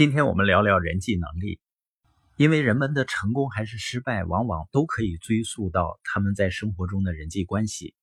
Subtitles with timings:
[0.00, 1.60] 今天我们聊聊人际能力，
[2.38, 7.94] 因为人们的成功还是失败，往往都可以追溯到他们在生活中的人际关系。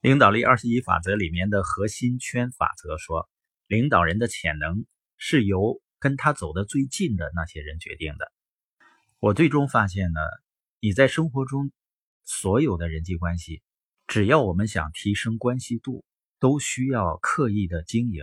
[0.00, 3.28] 领导力二十一法则里面的核心圈法则说，
[3.66, 4.86] 领导人的潜能
[5.16, 8.30] 是由跟他走得最近的那些人决定的。
[9.18, 10.20] 我最终发现呢，
[10.78, 11.72] 你在生活中
[12.22, 13.60] 所有的人际关系，
[14.06, 16.04] 只要我们想提升关系度，
[16.38, 18.22] 都需要刻意的经营。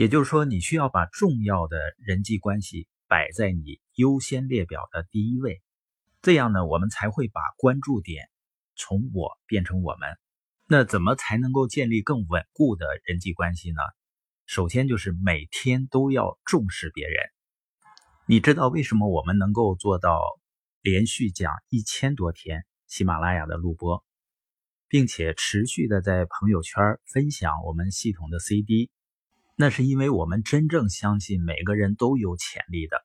[0.00, 5.60] 也就是说，你需要把重要的人际关系摆在你优先列表的第一位，
[6.22, 8.30] 这样呢，我们才会把关注点
[8.76, 10.08] 从我变成我们。
[10.66, 13.82] 那怎么才能够建立更稳固的人际关系呢？
[14.46, 17.16] 首先就是每天都要重视别人。
[18.24, 20.22] 你知道为什么我们能够做到
[20.80, 24.02] 连续讲一千多天喜马拉雅的录播，
[24.88, 28.90] 并且持续的在朋友圈分享我们系统的 CD？
[29.60, 33.04] 那是因为我们真正相信每个人都有潜力的，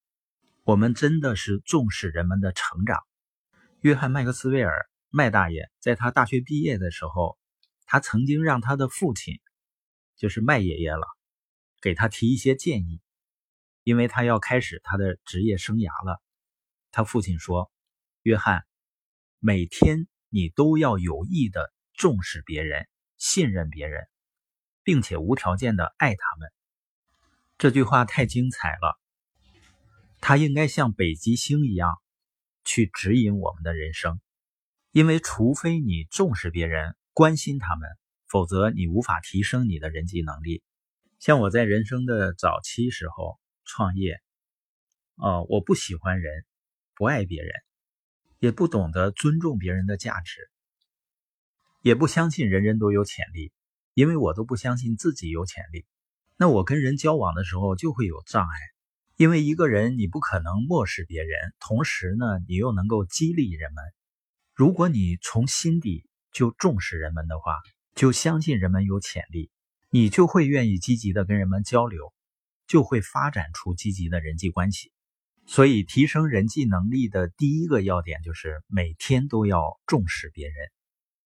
[0.63, 2.97] 我们真的是重视人们的成长。
[3.81, 7.37] 约翰·麦克斯韦尔麦大爷在他大学毕业的时候，
[7.85, 9.41] 他曾经让他的父亲，
[10.15, 11.05] 就是麦爷爷了，
[11.81, 13.01] 给他提一些建议。
[13.83, 16.21] 因为他要开始他的职业生涯了，
[16.89, 17.69] 他父亲说
[18.23, 18.63] ：“约翰，
[19.39, 24.07] 每天你都要有意的重视别人，信任别人，
[24.85, 26.49] 并且无条件的爱他们。”
[27.59, 28.97] 这句话太精彩了，
[30.21, 31.97] 他应该像北极星一样
[32.63, 34.21] 去指引我们的人生。
[34.91, 37.89] 因为除非你重视别人，关心他们，
[38.29, 40.63] 否则你无法提升你的人际能力。
[41.19, 43.37] 像我在人生的早期时候。
[43.67, 44.21] 创业，
[45.15, 46.45] 哦，我不喜欢人，
[46.93, 47.51] 不爱别人，
[48.37, 50.51] 也不懂得尊重别人的价值，
[51.81, 53.51] 也不相信人人都有潜力，
[53.95, 55.87] 因为我都不相信自己有潜力。
[56.37, 58.55] 那我跟人交往的时候就会有障碍，
[59.15, 63.83] 因为一个人你不可能漠视别人，同时呢，你又能够激励人们。
[64.53, 67.57] 如果你从心底就重视人们的话，
[67.95, 69.49] 就相信人们有潜力，
[69.89, 72.13] 你就会愿意积极的跟人们交流。
[72.67, 74.91] 就会发展出积极的人际关系，
[75.45, 80.55] 所以提升人际能力的第一个要点就是每天都要重视别人。